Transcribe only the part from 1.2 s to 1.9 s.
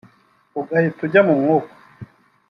mu mwuka